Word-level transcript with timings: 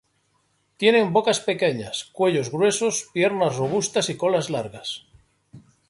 Tienen 0.77 1.13
bocas 1.13 1.41
pequeñas, 1.41 2.05
cuellos 2.11 2.49
gruesos, 2.51 3.07
piernas 3.13 3.57
robustas 3.57 4.09
y 4.09 4.17
colas 4.17 4.49
largas. 4.49 5.05